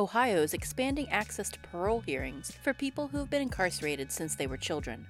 [0.00, 4.46] Ohio is expanding access to parole hearings for people who have been incarcerated since they
[4.46, 5.06] were children.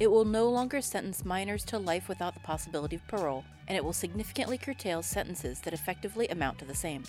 [0.00, 3.84] It will no longer sentence minors to life without the possibility of parole, and it
[3.84, 7.04] will significantly curtail sentences that effectively amount to the same.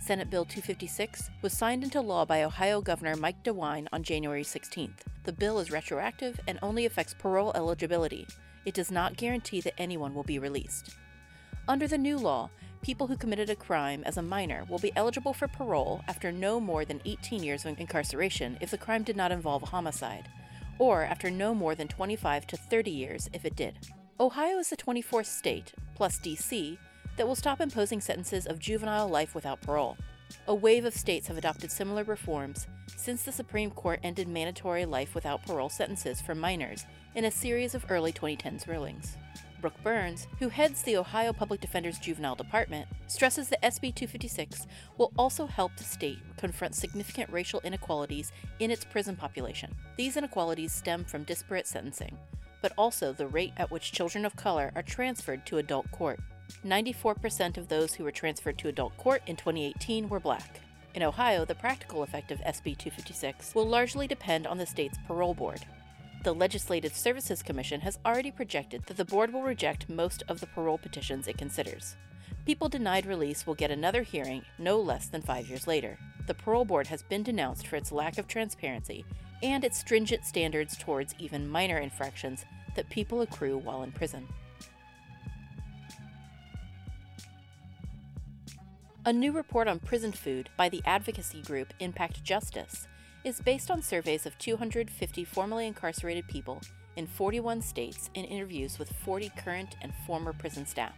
[0.00, 5.00] Senate Bill 256 was signed into law by Ohio Governor Mike DeWine on January 16th.
[5.24, 8.26] The bill is retroactive and only affects parole eligibility.
[8.64, 10.96] It does not guarantee that anyone will be released.
[11.68, 12.48] Under the new law,
[12.82, 16.58] people who committed a crime as a minor will be eligible for parole after no
[16.58, 20.28] more than 18 years of incarceration if the crime did not involve a homicide,
[20.78, 23.74] or after no more than 25 to 30 years if it did.
[24.18, 26.78] Ohio is the 24th state, plus DC,
[27.16, 29.96] that will stop imposing sentences of juvenile life without parole.
[30.46, 35.14] A wave of states have adopted similar reforms since the Supreme Court ended mandatory life
[35.14, 39.16] without parole sentences for minors in a series of early 2010s rulings.
[39.60, 45.12] Brooke Burns, who heads the Ohio Public Defender's Juvenile Department, stresses that SB 256 will
[45.18, 49.74] also help the state confront significant racial inequalities in its prison population.
[49.96, 52.16] These inequalities stem from disparate sentencing,
[52.62, 56.20] but also the rate at which children of color are transferred to adult court.
[56.66, 60.60] 94% of those who were transferred to adult court in 2018 were black.
[60.94, 65.34] In Ohio, the practical effect of SB 256 will largely depend on the state's parole
[65.34, 65.64] board,
[66.22, 70.46] the Legislative Services Commission has already projected that the board will reject most of the
[70.46, 71.96] parole petitions it considers.
[72.44, 75.98] People denied release will get another hearing no less than five years later.
[76.26, 79.04] The parole board has been denounced for its lack of transparency
[79.42, 82.44] and its stringent standards towards even minor infractions
[82.76, 84.28] that people accrue while in prison.
[89.06, 92.86] A new report on prison food by the advocacy group Impact Justice
[93.24, 96.60] is based on surveys of 250 formerly incarcerated people
[96.96, 100.94] in 41 states and interviews with 40 current and former prison staff.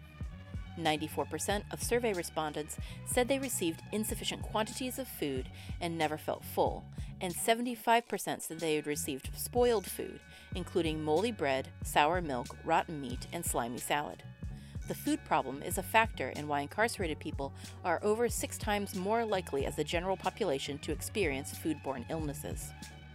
[0.79, 5.49] 94% of survey respondents said they received insufficient quantities of food
[5.81, 6.85] and never felt full,
[7.21, 10.21] and 75% said they had received spoiled food,
[10.55, 14.23] including moldy bread, sour milk, rotten meat, and slimy salad.
[14.89, 17.53] The food problem is a factor in why incarcerated people
[17.85, 22.73] are over six times more likely as the general population to experience foodborne illnesses.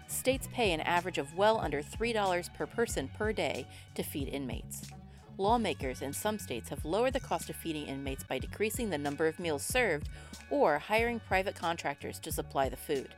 [0.07, 4.89] States pay an average of well under $3 per person per day to feed inmates.
[5.37, 9.27] Lawmakers in some states have lowered the cost of feeding inmates by decreasing the number
[9.27, 10.09] of meals served
[10.49, 13.13] or hiring private contractors to supply the food.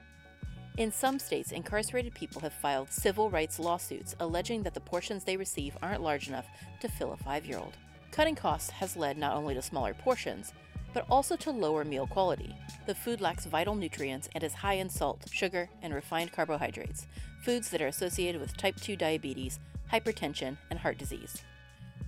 [0.78, 5.38] In some states, incarcerated people have filed civil rights lawsuits alleging that the portions they
[5.38, 6.48] receive aren't large enough
[6.81, 7.78] to fill a five year old.
[8.12, 10.53] Cutting costs has led not only to smaller portions,
[10.94, 12.56] but also to lower meal quality.
[12.86, 17.08] The food lacks vital nutrients and is high in salt, sugar, and refined carbohydrates,
[17.44, 19.59] foods that are associated with type 2 diabetes,
[19.92, 21.44] hypertension, and heart disease.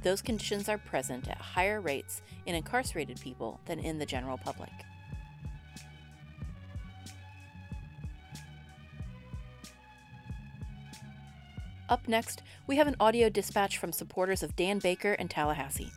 [0.04, 4.72] Those conditions are present at higher rates in incarcerated people than in the general public.
[11.92, 15.92] Up next, we have an audio dispatch from supporters of Dan Baker and Tallahassee.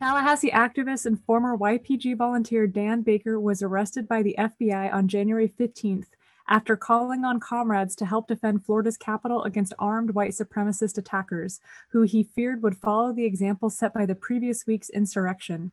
[0.00, 5.52] Tallahassee activist and former YPG volunteer Dan Baker was arrested by the FBI on January
[5.60, 6.06] 15th
[6.48, 11.60] after calling on comrades to help defend Florida's capital against armed white supremacist attackers,
[11.90, 15.72] who he feared would follow the example set by the previous week's insurrection.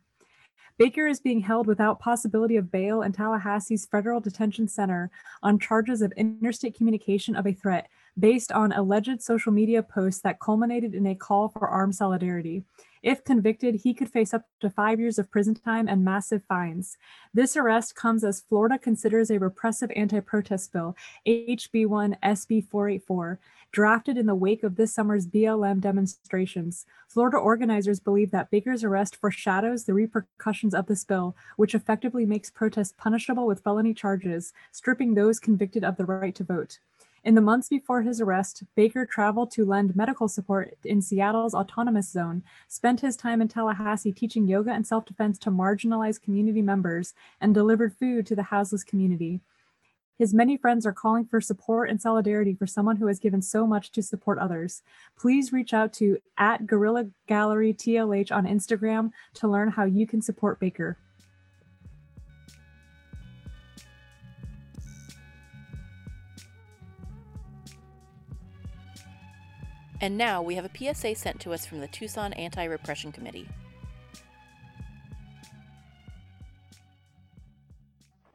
[0.78, 5.12] Baker is being held without possibility of bail in Tallahassee's Federal Detention Center
[5.44, 7.88] on charges of interstate communication of a threat
[8.18, 12.64] based on alleged social media posts that culminated in a call for armed solidarity.
[13.04, 16.98] If convicted, he could face up to five years of prison time and massive fines.
[17.34, 20.96] This arrest comes as Florida considers a repressive anti protest bill,
[21.26, 23.40] HB1 SB 484,
[23.72, 26.86] drafted in the wake of this summer's BLM demonstrations.
[27.08, 32.52] Florida organizers believe that Baker's arrest foreshadows the repercussions of this bill, which effectively makes
[32.52, 36.78] protests punishable with felony charges, stripping those convicted of the right to vote.
[37.24, 42.10] In the months before his arrest, Baker traveled to lend medical support in Seattle's autonomous
[42.10, 47.14] zone, spent his time in Tallahassee teaching yoga and self defense to marginalized community members,
[47.40, 49.40] and delivered food to the houseless community.
[50.18, 53.68] His many friends are calling for support and solidarity for someone who has given so
[53.68, 54.82] much to support others.
[55.18, 60.24] Please reach out to at Guerrilla Gallery TLH on Instagram to learn how you can
[60.24, 60.98] support Baker.
[70.02, 73.48] And now we have a PSA sent to us from the Tucson Anti Repression Committee.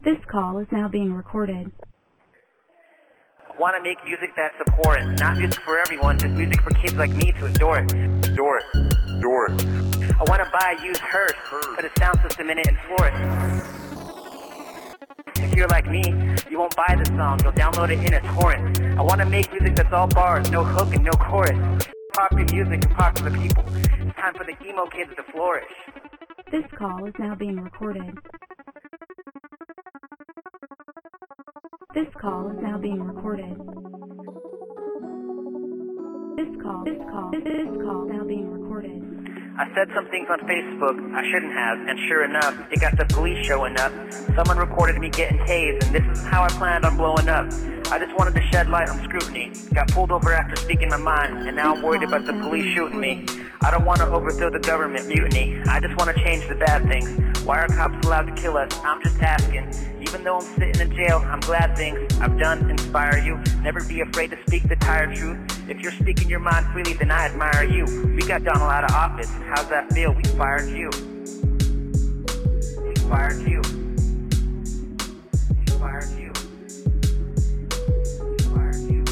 [0.05, 1.73] This call is now being recorded.
[3.41, 6.95] I want to make music that supports, not music for everyone, just music for kids
[6.95, 7.93] like me to adore it.
[7.93, 8.65] Adore it.
[9.19, 9.67] Adore it.
[10.15, 11.33] I want to buy a used hearse,
[11.75, 13.56] put a sound system in it and floor it.
[15.57, 16.03] You're like me,
[16.51, 18.79] you won't buy the song, you'll download it in a torrent.
[18.99, 21.87] I want to make music that's all bars, no hook and no chorus.
[22.13, 23.65] Popular music and popular people.
[23.75, 25.73] It's time for the emo kids to flourish.
[26.53, 28.19] This call is now being recorded.
[31.95, 33.57] This call is now being recorded.
[36.37, 39.26] This call, this call, this, this call now being recorded.
[39.59, 43.07] I said some things on Facebook I shouldn't have, and sure enough, it got the
[43.07, 43.91] police showing up.
[44.35, 47.47] Someone recorded me getting tased, and this is how I planned on blowing up.
[47.91, 49.53] I just wanted to shed light on scrutiny.
[49.73, 53.01] Got pulled over after speaking my mind, and now I'm worried about the police shooting
[53.01, 53.25] me.
[53.63, 55.59] I don't want to overthrow the government mutiny.
[55.67, 57.09] I just want to change the bad things.
[57.41, 58.79] Why are cops allowed to kill us?
[58.85, 59.73] I'm just asking.
[60.03, 63.41] Even though I'm sitting in jail, I'm glad things I've done inspire you.
[63.63, 65.56] Never be afraid to speak the tired truth.
[65.69, 67.85] If you're speaking your mind freely, then I admire you.
[68.15, 69.29] We got Donald out of office.
[69.49, 70.13] How's that feel?
[70.13, 70.91] We fired you.
[72.85, 73.61] We fired you.
[75.59, 76.33] We fired you.
[78.23, 79.05] We fired you.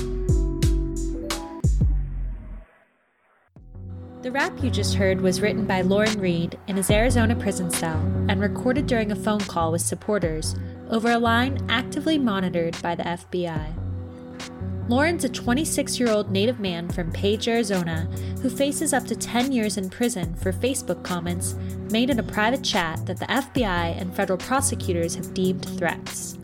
[4.22, 7.98] The rap you just heard was written by Loren Reed in his Arizona prison cell
[8.28, 10.54] and recorded during a phone call with supporters
[10.88, 13.74] over a line actively monitored by the FBI.
[14.86, 18.06] Loren's a 26 year old native man from Page, Arizona,
[18.42, 21.54] who faces up to 10 years in prison for Facebook comments
[21.90, 26.36] made in a private chat that the FBI and federal prosecutors have deemed threats.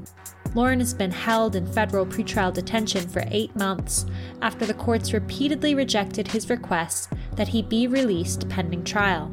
[0.54, 4.06] Loren has been held in federal pretrial detention for eight months
[4.40, 9.30] after the courts repeatedly rejected his request that he be released pending trial.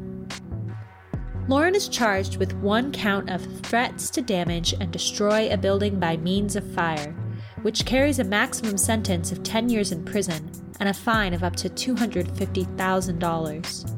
[1.48, 6.18] Loren is charged with one count of threats to damage and destroy a building by
[6.18, 7.16] means of fire,
[7.62, 10.50] which carries a maximum sentence of 10 years in prison
[10.80, 13.94] and a fine of up to $250,000.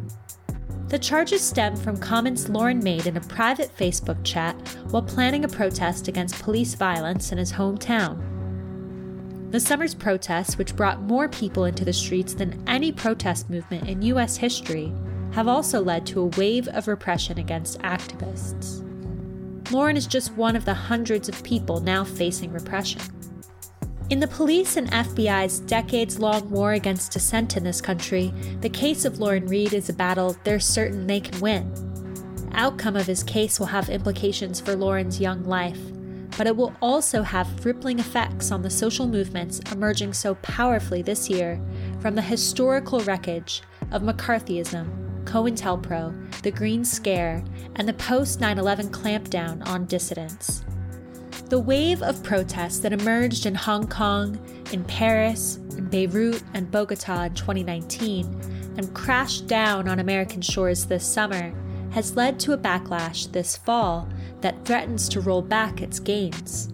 [0.88, 4.56] The charges stem from comments Loren made in a private Facebook chat
[4.90, 8.26] while planning a protest against police violence in his hometown.
[9.52, 14.02] The summer's protests, which brought more people into the streets than any protest movement in
[14.02, 14.36] U.S.
[14.36, 14.92] history,
[15.32, 18.84] have also led to a wave of repression against activists.
[19.70, 23.00] Loren is just one of the hundreds of people now facing repression.
[24.10, 29.04] In the police and FBI's decades long war against dissent in this country, the case
[29.04, 31.72] of Loren Reed is a battle they're certain they can win.
[32.34, 35.78] The outcome of his case will have implications for Loren's young life,
[36.36, 41.30] but it will also have rippling effects on the social movements emerging so powerfully this
[41.30, 41.62] year
[42.00, 47.44] from the historical wreckage of McCarthyism, COINTELPRO, the Green Scare,
[47.76, 50.64] and the post 9 11 clampdown on dissidents.
[51.49, 54.38] The wave of protests that emerged in Hong Kong,
[54.73, 61.04] in Paris, in Beirut, and Bogota in 2019, and crashed down on American shores this
[61.04, 61.52] summer,
[61.90, 64.09] has led to a backlash this fall
[64.42, 66.73] that threatens to roll back its gains.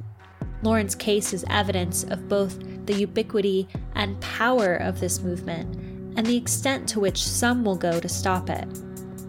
[0.63, 5.75] Loren's case is evidence of both the ubiquity and power of this movement
[6.17, 8.67] and the extent to which some will go to stop it.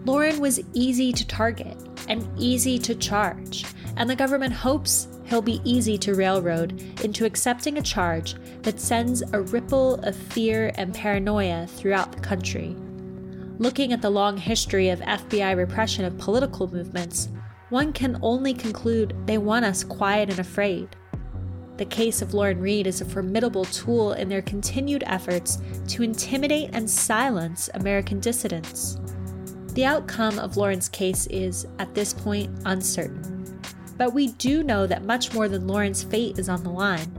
[0.04, 1.76] Loren was easy to target
[2.08, 3.64] and easy to charge,
[3.96, 9.22] and the government hopes he'll be easy to railroad into accepting a charge that sends
[9.32, 12.74] a ripple of fear and paranoia throughout the country.
[13.58, 17.28] Looking at the long history of FBI repression of political movements,
[17.68, 20.88] one can only conclude they want us quiet and afraid.
[21.76, 25.58] The case of Loren Reed is a formidable tool in their continued efforts
[25.88, 28.98] to intimidate and silence American dissidents.
[29.74, 33.37] The outcome of Loren's case is, at this point, uncertain.
[33.98, 37.12] But we do know that much more than Loren's fate is on the line.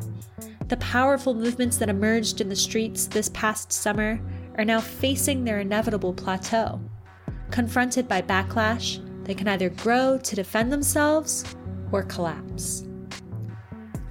[0.69, 4.19] The powerful movements that emerged in the streets this past summer
[4.57, 6.79] are now facing their inevitable plateau.
[7.51, 11.43] Confronted by backlash, they can either grow to defend themselves
[11.91, 12.85] or collapse.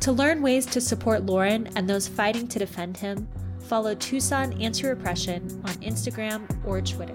[0.00, 3.28] To learn ways to support Loren and those fighting to defend him,
[3.60, 7.14] follow Tucson Anti Repression on Instagram or Twitter.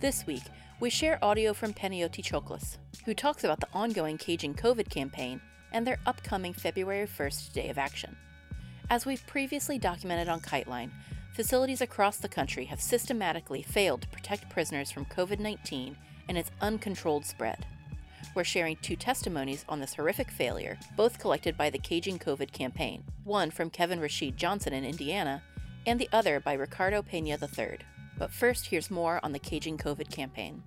[0.00, 0.44] This week,
[0.80, 5.42] we share audio from Panagioti Tsolkas, who talks about the ongoing Caging COVID campaign
[5.72, 8.16] and their upcoming February 1st Day of Action.
[8.88, 10.88] As we've previously documented on Kiteline,
[11.34, 15.94] facilities across the country have systematically failed to protect prisoners from COVID 19
[16.30, 17.66] and its uncontrolled spread.
[18.34, 23.04] We're sharing two testimonies on this horrific failure, both collected by the Caging COVID campaign,
[23.24, 25.42] one from Kevin Rashid Johnson in Indiana,
[25.86, 27.80] and the other by Ricardo Pena III.
[28.20, 30.62] But first, here's more on the Caging COVID campaign.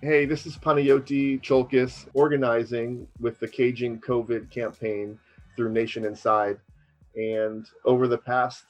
[0.00, 5.18] Hey, this is Panagioti Tsolkas organizing with the Caging COVID campaign
[5.56, 6.58] through Nation Inside.
[7.14, 8.64] And over the past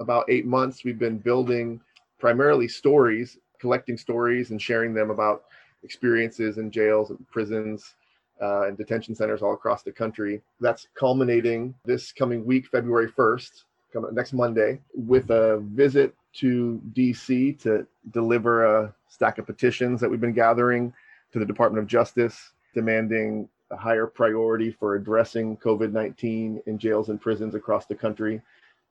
[0.00, 1.80] about eight months, we've been building
[2.18, 5.44] primarily stories, collecting stories and sharing them about
[5.84, 7.94] experiences in jails and prisons
[8.40, 10.40] uh, and detention centers all across the country.
[10.60, 17.60] That's culminating this coming week, February 1st, coming next Monday, with a visit to DC
[17.62, 20.92] to deliver a stack of petitions that we've been gathering
[21.32, 27.08] to the Department of Justice, demanding a higher priority for addressing COVID 19 in jails
[27.08, 28.40] and prisons across the country.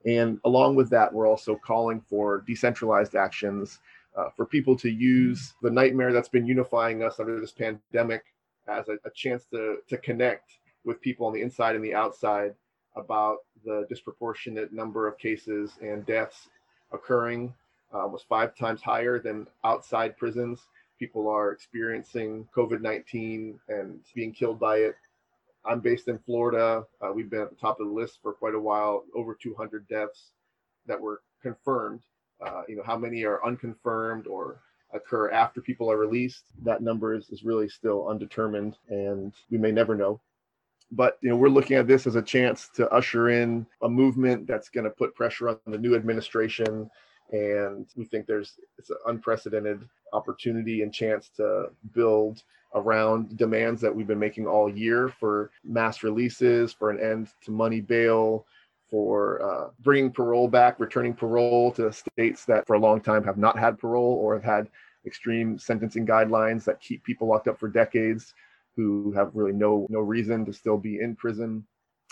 [0.06, 3.80] And along with that, we're also calling for decentralized actions
[4.16, 8.24] uh, for people to use the nightmare that's been unifying us under this pandemic
[8.68, 12.54] as a, a chance to, to connect with people on the inside and the outside
[12.96, 16.50] about the disproportionate number of cases and deaths
[16.92, 17.54] occurring
[17.94, 20.68] uh, almost five times higher than outside prisons.
[21.00, 24.96] People are experiencing COVID 19 and being killed by it.
[25.66, 26.86] I'm based in Florida.
[27.02, 29.88] Uh, we've been at the top of the list for quite a while, over 200
[29.88, 30.32] deaths
[30.88, 32.02] that were confirmed.
[32.46, 34.62] Uh, you know, how many are unconfirmed or
[34.94, 36.46] occur after people are released?
[36.64, 40.20] That number is, is really still undetermined, and we may never know
[40.92, 44.48] but you know we're looking at this as a chance to usher in a movement
[44.48, 46.90] that's going to put pressure on the new administration
[47.32, 52.44] and we think there's it's an unprecedented opportunity and chance to build
[52.76, 57.52] around demands that we've been making all year for mass releases for an end to
[57.52, 58.46] money bail
[58.90, 63.38] for uh, bringing parole back returning parole to states that for a long time have
[63.38, 64.70] not had parole or have had
[65.06, 68.34] extreme sentencing guidelines that keep people locked up for decades
[68.76, 71.66] who have really no no reason to still be in prison.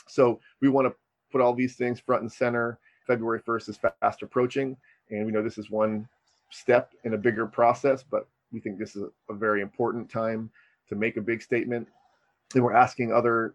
[0.07, 0.95] So we want to
[1.31, 2.79] put all these things front and center.
[3.07, 4.75] February 1st is fast approaching,
[5.11, 6.07] and we know this is one
[6.49, 10.49] step in a bigger process, but we think this is a very important time
[10.89, 11.87] to make a big statement.
[12.55, 13.53] And we're asking other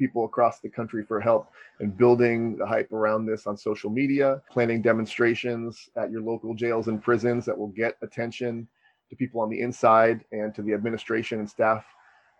[0.00, 4.40] people across the country for help in building the hype around this on social media,
[4.50, 8.66] planning demonstrations at your local jails and prisons that will get attention
[9.10, 11.84] to people on the inside and to the administration and staff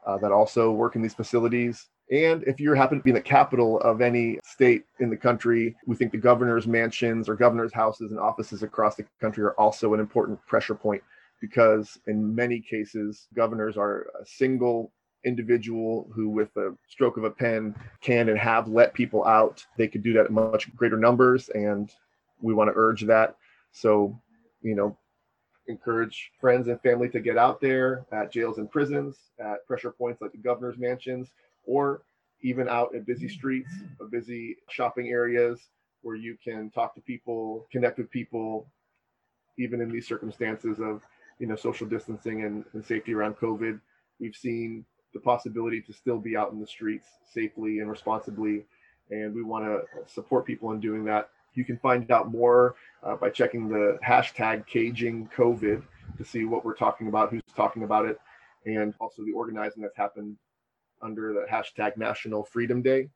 [0.07, 1.91] uh, that also work in these facilities.
[2.11, 5.77] And if you happen to be in the capital of any state in the country,
[5.87, 9.93] we think the governor's mansions or governor's houses and offices across the country are also
[9.93, 11.03] an important pressure point
[11.43, 14.93] because in many cases, governors are a single
[15.25, 19.65] individual who, with a stroke of a pen, can and have let people out.
[19.77, 21.91] They could do that in much greater numbers, and
[22.41, 23.37] we want to urge that.
[23.73, 24.19] So,
[24.63, 24.97] you know,
[25.67, 30.21] encourage friends and family to get out there at jails and prisons, at pressure points
[30.21, 31.31] like the governor's mansions,
[31.65, 32.03] or
[32.43, 33.71] even out at busy streets,
[34.11, 35.61] busy shopping areas
[36.03, 38.67] where you can talk to people, connect with people,
[39.59, 41.03] even in these circumstances of
[41.39, 43.81] you know social distancing and, and safety around COVID.
[44.19, 48.65] We've seen the possibility to still be out in the streets safely and responsibly,
[49.11, 53.17] and we want to support people in doing that you can find out more uh,
[53.17, 55.83] by checking the hashtag caging COVID
[56.17, 58.19] to see what we're talking about, who's talking about it,
[58.67, 60.37] and also the organizing that's happened
[61.03, 63.09] under the hashtag National Freedom Day.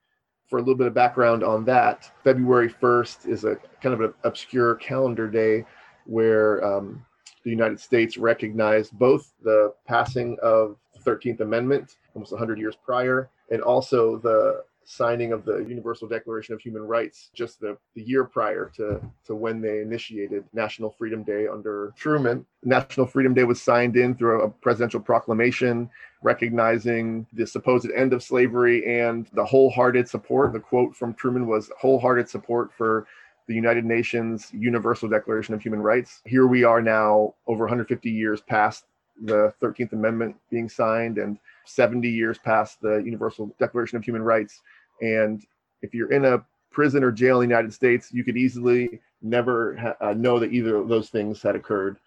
[0.49, 4.15] For a little bit of background on that, February 1st is a kind of an
[4.25, 5.65] obscure calendar day
[6.07, 7.05] where um,
[7.45, 13.63] the United States recognized both the passing of 13th Amendment almost 100 years prior and
[13.63, 18.71] also the signing of the Universal Declaration of Human Rights just the, the year prior
[18.77, 22.45] to, to when they initiated National Freedom Day under Truman.
[22.63, 25.89] National Freedom Day was signed in through a presidential proclamation
[26.23, 30.53] recognizing the supposed end of slavery and the wholehearted support.
[30.53, 33.07] The quote from Truman was wholehearted support for
[33.47, 36.23] the United Nations Universal Declaration of Human Rights.
[36.25, 38.85] Here we are now, over 150 years past
[39.23, 44.63] the 13th Amendment being signed and 70 years past the Universal Declaration of Human Rights.
[45.01, 45.45] And
[45.83, 49.77] if you're in a prison or jail in the United States, you could easily never
[49.77, 51.99] ha- uh, know that either of those things had occurred.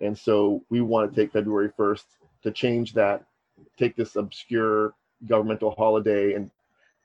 [0.00, 2.04] And so we want to take February 1st
[2.42, 3.24] to change that,
[3.78, 4.94] take this obscure
[5.26, 6.50] governmental holiday and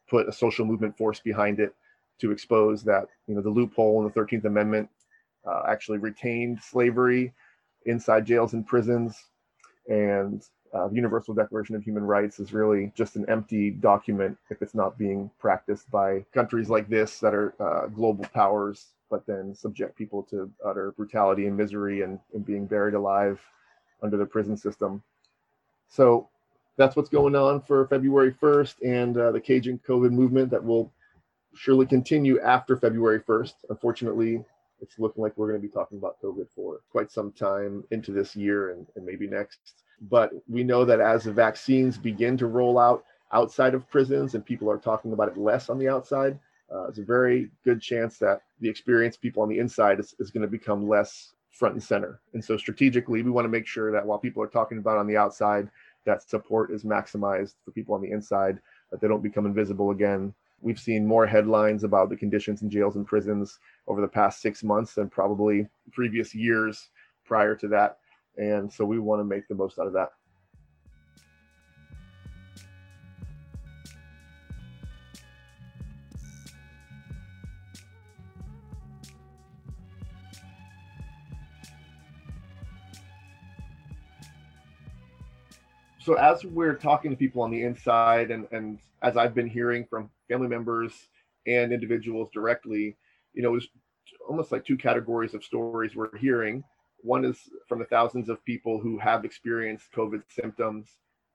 [0.10, 1.74] put a social movement force behind it
[2.20, 4.89] to expose that you know the loophole in the 13th Amendment
[5.48, 7.34] uh, actually retained slavery
[7.86, 9.31] inside jails and prisons,
[9.88, 14.62] and uh, the Universal Declaration of Human Rights is really just an empty document if
[14.62, 19.54] it's not being practiced by countries like this that are uh, global powers, but then
[19.54, 23.42] subject people to utter brutality and misery and, and being buried alive
[24.02, 25.04] under the prison system.
[25.90, 26.30] So
[26.78, 30.92] that's what's going on for February 1st and uh, the Caging COVID movement that will
[31.54, 33.54] surely continue after February 1st.
[33.70, 34.44] Unfortunately,
[34.82, 38.12] it's looking like we're going to be talking about COVID for quite some time into
[38.12, 39.84] this year and, and maybe next.
[40.10, 44.46] But we know that as the vaccines begin to roll out outside of prisons and
[44.46, 46.38] people are talking about it less on the outside,
[46.74, 50.32] uh, there's a very good chance that the experienced people on the inside is, is
[50.32, 52.20] going to become less front and center.
[52.34, 55.06] And so strategically, we want to make sure that while people are talking about on
[55.06, 55.70] the outside,
[56.06, 58.60] that support is maximized for people on the inside,
[58.90, 60.34] that they don't become invisible again.
[60.62, 64.64] We've seen more headlines about the conditions in jails and prisons over the past six
[64.64, 66.90] months than probably previous years
[67.26, 67.98] prior to that.
[68.38, 70.12] And so we want to make the most out of that.
[86.12, 89.86] so as we're talking to people on the inside and, and as I've been hearing
[89.90, 90.92] from family members
[91.48, 92.98] and individuals directly,
[93.34, 93.68] you know, it's
[94.28, 96.64] almost like two categories of stories we're hearing.
[97.04, 100.88] One is from the thousands of people who have experienced COVID symptoms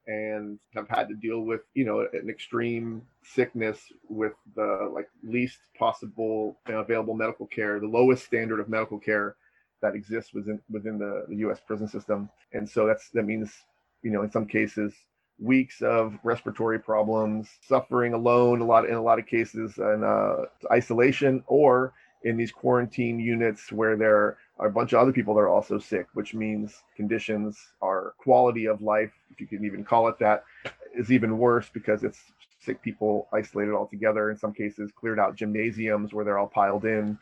[0.06, 5.58] and have had to deal with, you know, an extreme sickness with the like least
[5.76, 9.36] possible available medical care, the lowest standard of medical care
[9.82, 11.60] that exists within within the, the U.S.
[11.66, 12.30] prison system.
[12.52, 13.52] And so that's that means
[14.02, 14.94] you know, in some cases,
[15.38, 20.36] weeks of respiratory problems, suffering alone, a lot in a lot of cases, and uh,
[20.70, 25.40] isolation, or in these quarantine units where there are a bunch of other people that
[25.40, 30.08] are also sick, which means conditions, our quality of life, if you can even call
[30.08, 30.44] it that,
[30.94, 32.20] is even worse because it's
[32.58, 34.30] sick people isolated all together.
[34.30, 37.18] In some cases, cleared out gymnasiums where they're all piled in.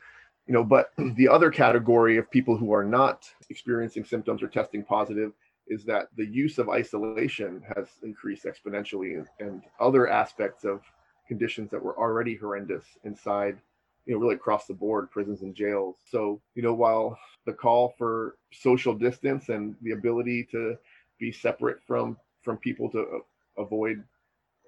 [0.47, 4.85] You know, but the other category of people who are not experiencing symptoms or testing
[4.85, 5.33] positive
[5.67, 10.83] is that the use of isolation has increased exponentially and, and other aspects of
[11.27, 13.59] conditions that were already horrendous inside
[14.07, 15.97] you know really across the board prisons and jails.
[16.05, 20.77] So you know while the call for social distance and the ability to
[21.19, 24.03] be separate from from people to uh, avoid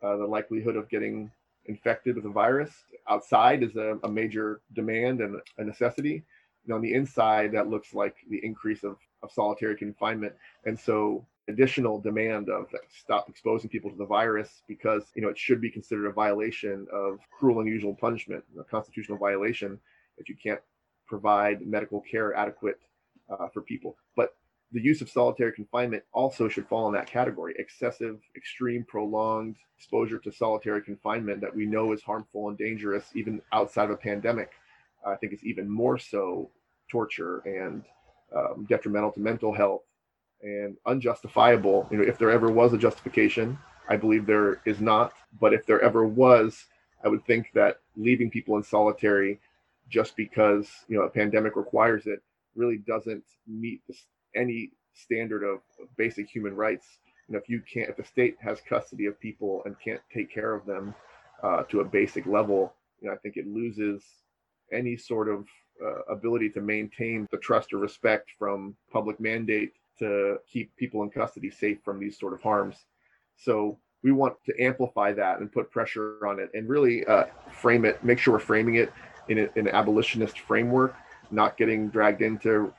[0.03, 1.31] uh, the likelihood of getting
[1.67, 2.71] infected with the virus
[3.09, 6.23] outside is a, a major demand and a necessity.
[6.65, 8.97] You know on the inside that looks like the increase of
[9.27, 10.33] of solitary confinement.
[10.65, 15.39] And so additional demand of stop exposing people to the virus because you know it
[15.39, 19.79] should be considered a violation of cruel and unusual punishment, a constitutional violation
[20.19, 20.61] that you can't
[21.07, 22.81] provide medical care adequate
[23.31, 23.97] uh, for people.
[24.17, 24.35] But
[24.73, 27.55] the use of solitary confinement also should fall in that category.
[27.59, 33.41] Excessive, extreme, prolonged exposure to solitary confinement that we know is harmful and dangerous, even
[33.53, 34.51] outside of a pandemic,
[35.07, 36.51] I think is even more so
[36.91, 37.85] torture and
[38.35, 39.83] um, detrimental to mental health
[40.43, 41.89] and unjustifiable.
[41.91, 43.59] You know, if there ever was a justification,
[43.89, 45.13] I believe there is not.
[45.41, 46.67] But if there ever was,
[47.05, 49.41] I would think that leaving people in solitary
[49.89, 52.21] just because you know a pandemic requires it
[52.57, 53.83] really doesn't meet
[54.35, 55.61] any standard of,
[55.97, 56.87] basic human rights.
[57.29, 60.33] You know, if you can't, if the state has custody of people and can't take
[60.33, 60.95] care of them
[61.43, 64.03] uh, to a basic level, you know, I think it loses
[64.73, 65.47] any sort of
[65.85, 71.11] uh, ability to maintain the trust or respect from public mandate to keep people in
[71.11, 72.85] custody safe from these sort of harms.
[73.37, 77.85] So we want to amplify that and put pressure on it and really uh, frame
[77.85, 78.93] it, make sure we're framing it
[79.29, 80.95] in, a, in an abolitionist framework,
[81.31, 82.73] not getting dragged into,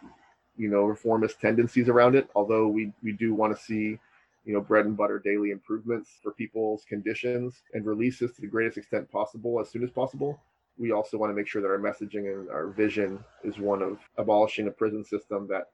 [0.55, 2.29] you know, reformist tendencies around it.
[2.35, 3.99] Although we, we do want to see,
[4.47, 8.77] you know bread and butter daily improvements for people's conditions and releases to the greatest
[8.77, 10.39] extent possible as soon as possible
[10.77, 13.99] we also want to make sure that our messaging and our vision is one of
[14.17, 15.67] abolishing a prison system that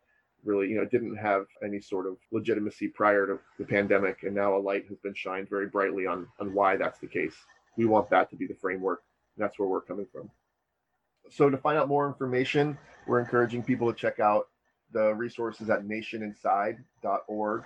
[0.46, 4.24] really you know didn't have any sort of legitimacy prior to the pandemic.
[4.24, 7.36] And now a light has been shined very brightly on on why that's the case.
[7.78, 9.04] We want that to be the framework.
[9.38, 10.30] That's where we're coming from.
[11.30, 14.48] So to find out more information we're encouraging people to check out
[14.92, 17.64] the resources at nationinside.org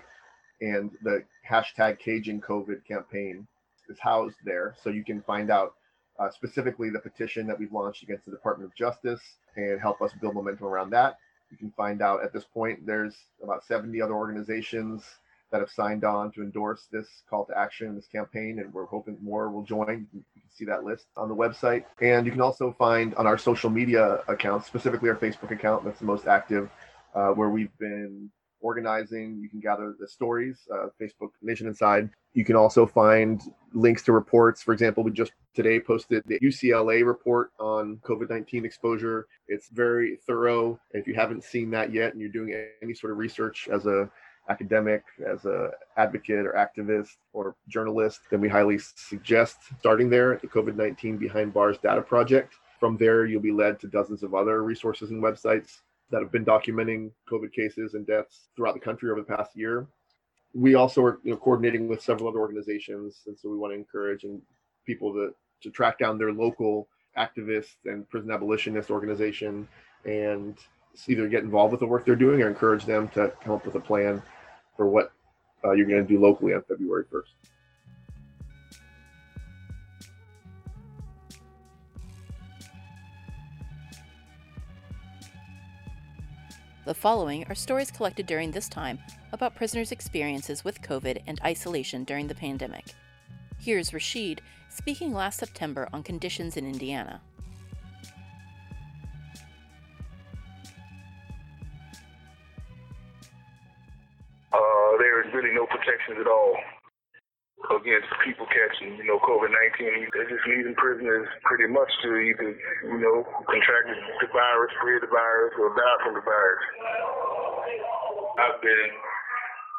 [0.61, 3.47] and the hashtag caging covid campaign
[3.89, 4.75] is housed there.
[4.81, 5.73] So you can find out
[6.19, 9.21] uh, specifically the petition that we've launched against the department of justice
[9.55, 11.17] and help us build momentum around that
[11.51, 15.03] you can find out at this point there's about 70 other organizations
[15.51, 19.17] that have signed on to endorse this call to action, this campaign, and we're hoping
[19.21, 20.05] more will join.
[20.13, 21.85] You can see that list on the website.
[22.01, 25.99] And you can also find on our social media accounts, specifically our Facebook account, that's
[25.99, 26.69] the most active,
[27.15, 28.29] uh, where we've been
[28.61, 29.39] organizing.
[29.41, 32.09] You can gather the stories, uh, Facebook Nation Inside.
[32.33, 33.41] You can also find
[33.73, 34.61] links to reports.
[34.61, 39.27] For example, we just today posted the UCLA report on COVID 19 exposure.
[39.47, 40.79] It's very thorough.
[40.91, 44.09] If you haven't seen that yet and you're doing any sort of research as a
[44.49, 50.47] academic, as a advocate or activist or journalist, then we highly suggest starting there the
[50.47, 52.53] COVID-19 Behind Bars Data Project.
[52.79, 56.45] From there, you'll be led to dozens of other resources and websites that have been
[56.45, 59.87] documenting COVID cases and deaths throughout the country over the past year.
[60.53, 63.77] We also are you know, coordinating with several other organizations, and so we want to
[63.77, 64.41] encourage and
[64.85, 69.67] people to, to track down their local activist and prison abolitionist organization
[70.05, 70.57] and
[71.07, 73.75] either get involved with the work they're doing or encourage them to come up with
[73.75, 74.21] a plan
[74.75, 75.11] for what
[75.63, 77.49] uh, you're going to do locally on February 1st.
[86.87, 88.99] The following are stories collected during this time
[89.33, 92.85] about prisoners' experiences with COVID and isolation during the pandemic.
[93.59, 97.19] Here's Rashid speaking last September on conditions in Indiana.
[104.53, 106.55] Uh, there is really no protections at all
[107.65, 110.13] against people catching, you know, COVID-19.
[110.13, 112.53] They're just leaving prisoners pretty much to either,
[112.85, 113.89] you know, contract
[114.21, 116.63] the virus, spread the virus, or die from the virus.
[118.37, 118.89] I've been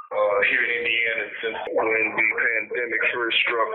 [0.08, 3.70] uh, here in Indiana since when the pandemic first struck.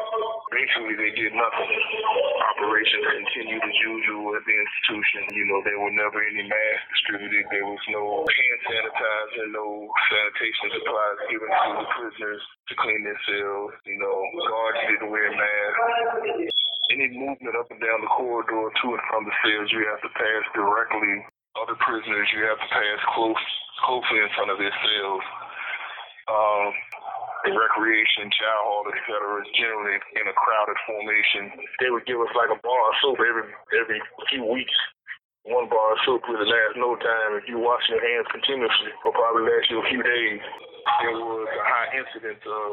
[0.50, 1.72] Basically, they did nothing.
[2.58, 5.30] Operations continued as usual at the institution.
[5.38, 7.46] You know, there were never any masks distributed.
[7.54, 13.22] There was no hand sanitizer, no sanitation supplies given to the prisoners to clean their
[13.30, 13.74] cells.
[13.86, 14.18] You know,
[14.50, 16.50] guards didn't wear masks.
[16.92, 20.12] Any movement up and down the corridor to and from the cells, you have to
[20.14, 21.26] pass directly.
[21.58, 23.46] Other prisoners, you have to pass close,
[23.86, 25.26] closely in front of their cells
[26.32, 26.72] um,
[27.52, 31.60] recreation, child hall, et cetera, is generally in a crowded formation.
[31.84, 34.00] They would give us like a bar of soap every every
[34.32, 34.76] few weeks.
[35.44, 37.36] One bar of soap would last no time.
[37.36, 40.40] If you wash your hands continuously, it'll probably last you a few days.
[41.04, 42.68] There was a high incidence of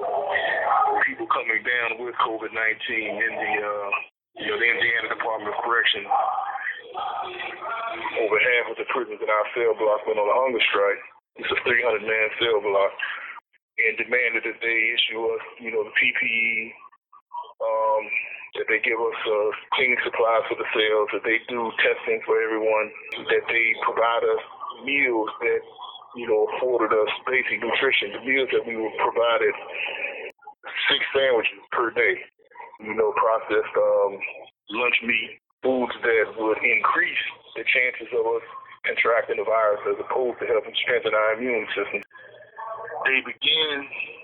[1.02, 3.90] people coming down with COVID-19 in the uh,
[4.38, 6.06] you know the Indiana Department of Correction.
[8.22, 11.02] Over half of the prisons in our cell block went on a hunger strike.
[11.42, 12.90] It's a 300 man cell block
[13.88, 16.74] and demanded that they issue us, you know, the PPE,
[17.60, 18.02] um,
[18.58, 22.40] that they give us uh, cleaning supplies for the cells, that they do testing for
[22.42, 22.90] everyone,
[23.30, 24.42] that they provide us
[24.82, 25.62] meals that,
[26.16, 28.16] you know, afforded us basic nutrition.
[28.18, 29.54] The meals that we were provided
[30.90, 32.18] six sandwiches per day,
[32.82, 34.12] you know, processed um,
[34.74, 38.46] lunch meat, foods that would increase the chances of us
[38.86, 42.00] contracting the virus as opposed to helping strengthen our immune system.
[43.04, 43.76] They begin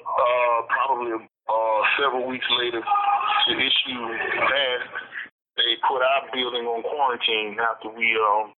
[0.05, 5.01] uh, probably uh, several weeks later to issue masks.
[5.57, 8.53] They put our building on quarantine after we um,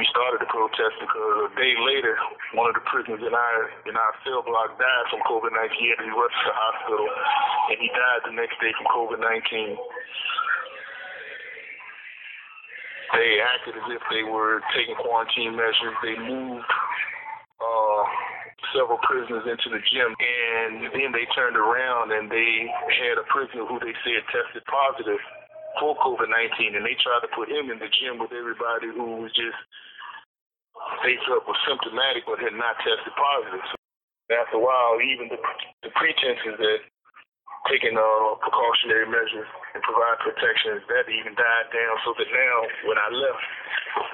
[0.00, 2.16] we started the protest because a day later,
[2.56, 5.68] one of the prisoners in our in our cell block died from COVID-19.
[5.76, 8.88] He had to be rushed to the hospital, and he died the next day from
[8.88, 9.76] COVID-19.
[13.12, 15.92] They acted as if they were taking quarantine measures.
[16.00, 16.64] They moved
[18.74, 22.70] several prisoners into the gym, and then they turned around and they
[23.02, 25.20] had a prisoner who they said tested positive
[25.78, 29.32] for COVID-19, and they tried to put him in the gym with everybody who was
[29.34, 29.58] just
[31.04, 33.62] they felt was symptomatic but had not tested positive.
[33.68, 33.76] So
[34.32, 35.40] after a while, even the,
[35.84, 36.80] the pretenses that
[37.68, 41.94] taking uh, precautionary measures and provide protection, that even died down.
[42.06, 42.56] So that now,
[42.88, 43.44] when I left,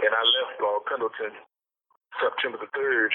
[0.03, 1.33] and I left uh, Pendleton
[2.19, 3.13] September the 3rd,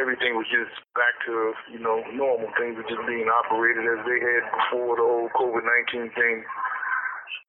[0.00, 2.48] everything was just back to, you know, normal.
[2.58, 6.44] Things were just being operated as they had before the whole COVID-19 thing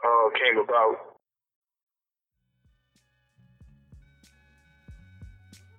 [0.04, 1.16] uh, came about.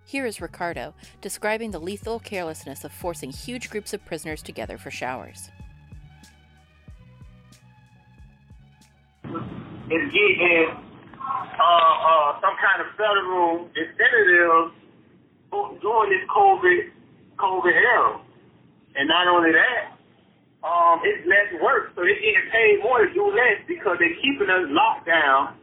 [0.05, 4.91] Here is Ricardo describing the lethal carelessness of forcing huge groups of prisoners together for
[4.91, 5.51] showers.
[9.25, 14.86] It's getting uh, uh, some kind of federal incentive
[15.83, 16.79] during this COVID
[17.37, 18.21] COVID era.
[18.97, 19.93] And not only that,
[20.65, 24.49] um, it's less work, so they're getting paid more to do less because they're keeping
[24.49, 25.57] us locked down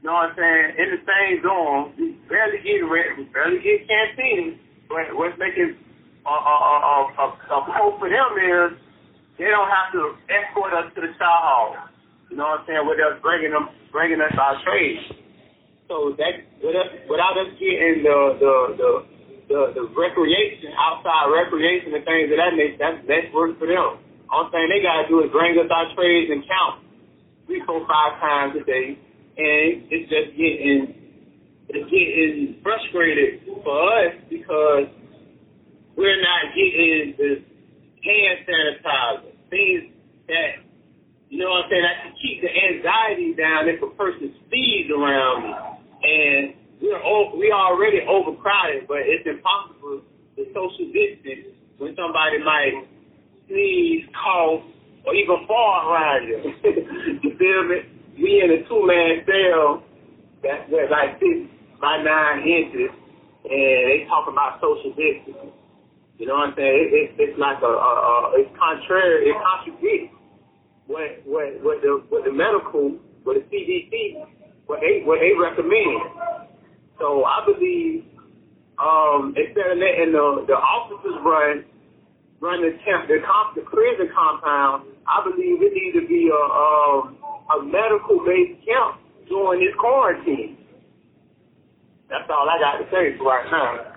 [0.00, 0.68] you know what I'm saying?
[0.80, 4.56] In the same zone, we barely get rent, we barely get canteen.
[4.88, 5.76] But what's making
[6.24, 8.80] a, a, a, a, a hope for them is
[9.36, 11.76] they don't have to escort us to the chow hall.
[12.32, 12.84] You know what I'm saying?
[12.88, 15.20] Without bringing them, bringing us our trade.
[15.92, 18.90] So that without us getting the the the
[19.50, 23.98] the, the recreation, outside recreation and things of that nature, that's that's work for them.
[24.30, 26.86] All I'm saying they gotta do is bring us our trades and count
[27.50, 28.94] three, four, five times a day
[29.40, 30.94] and it's just getting
[31.70, 34.90] it's getting frustrated for us because
[35.96, 37.30] we're not getting the
[38.02, 39.92] hand sanitizer, things
[40.26, 40.66] that
[41.30, 44.90] you know what I'm saying, that can keep the anxiety down if a person sneezes
[44.90, 45.52] around me.
[46.02, 50.02] And we're we already overcrowded, but it's impossible
[50.36, 52.88] to social distance when somebody might
[53.48, 54.64] sneeze, cough,
[55.04, 56.36] or even fall around you.
[57.22, 58.00] you feel me?
[58.20, 59.82] we in a two man cell
[60.44, 61.48] that was like six
[61.80, 62.92] by nine inches,
[63.48, 65.52] and they talk about social distancing.
[66.20, 66.76] You know what I'm saying?
[66.76, 70.12] It, it, it's like a, a, a it's contrary, it contradicts
[70.84, 74.20] what what what the what the medical, what the CDC,
[74.66, 76.19] what they what they recommend.
[77.00, 78.04] So I believe
[78.78, 81.64] um, instead of letting the the officers run
[82.40, 86.44] run the temp the comp the prison compound, I believe it needs to be a
[86.44, 87.16] um
[87.56, 90.58] a medical based camp during this quarantine.
[92.08, 93.89] That's all I got to say for right now.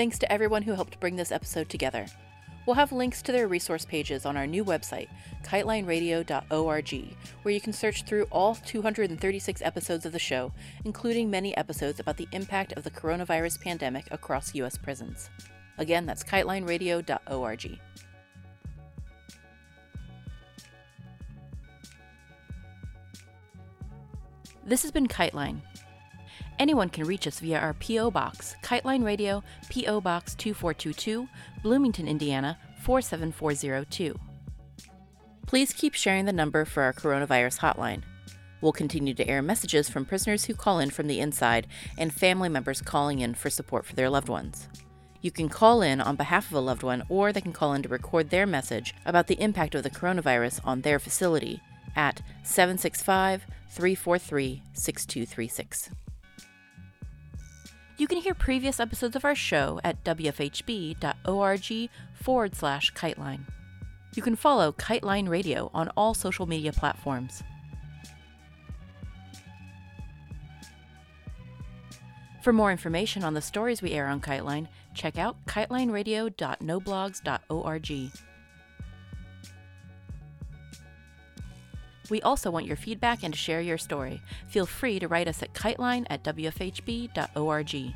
[0.00, 2.06] Thanks to everyone who helped bring this episode together.
[2.64, 5.08] We'll have links to their resource pages on our new website,
[5.44, 10.52] kitelineradio.org, where you can search through all 236 episodes of the show,
[10.86, 14.78] including many episodes about the impact of the coronavirus pandemic across U.S.
[14.78, 15.28] prisons.
[15.76, 17.78] Again, that's kitelineradio.org.
[24.64, 25.60] This has been Kiteline.
[26.60, 28.10] Anyone can reach us via our P.O.
[28.10, 30.02] Box, Kiteline Radio, P.O.
[30.02, 31.26] Box 2422,
[31.62, 34.14] Bloomington, Indiana 47402.
[35.46, 38.02] Please keep sharing the number for our coronavirus hotline.
[38.60, 42.50] We'll continue to air messages from prisoners who call in from the inside and family
[42.50, 44.68] members calling in for support for their loved ones.
[45.22, 47.82] You can call in on behalf of a loved one, or they can call in
[47.84, 51.62] to record their message about the impact of the coronavirus on their facility
[51.96, 55.88] at 765 343 6236.
[58.00, 63.40] You can hear previous episodes of our show at wfhb.org forward slash kiteline.
[64.14, 67.42] You can follow Kiteline Radio on all social media platforms.
[72.42, 78.29] For more information on the stories we air on Kiteline, check out kitelineradio.noblogs.org.
[82.10, 84.20] We also want your feedback and to share your story.
[84.48, 87.94] Feel free to write us at kiteline at wfhb.org.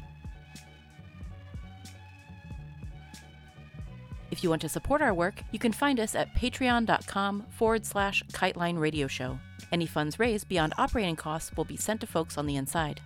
[4.31, 8.25] If you want to support our work, you can find us at patreon.com forward slash
[8.33, 9.39] kiteline radio show.
[9.71, 13.01] Any funds raised beyond operating costs will be sent to folks on the inside.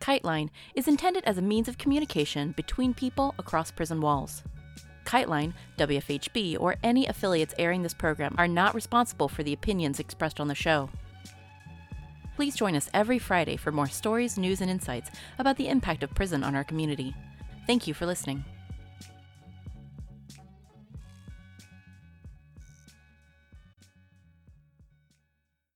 [0.00, 4.44] Kiteline is intended as a means of communication between people across prison walls.
[5.06, 10.40] Kiteline, WFHB, or any affiliates airing this program are not responsible for the opinions expressed
[10.40, 10.90] on the show.
[12.34, 16.14] Please join us every Friday for more stories, news, and insights about the impact of
[16.14, 17.14] prison on our community.
[17.66, 18.44] Thank you for listening.